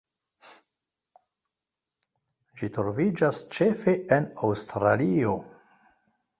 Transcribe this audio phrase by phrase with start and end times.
[2.55, 5.39] Ĝi troviĝas ĉefe en Aŭstralio.